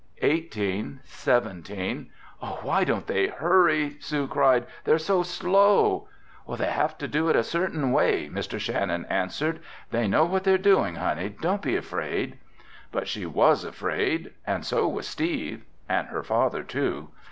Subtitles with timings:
[0.23, 2.09] Eighteen—seventeen—"
[2.39, 4.65] "Why don't they hurry?" Sue cried.
[4.83, 6.07] "They're so slow!"
[6.49, 8.59] "They have to do it a certain way," Mr.
[8.59, 9.59] Shannon answered.
[9.91, 11.29] "They know what they're doing, Honey.
[11.29, 12.39] Don't be afraid."
[12.91, 14.33] But she was afraid.
[14.47, 15.65] And so was Steve.
[15.87, 17.09] And her father, too.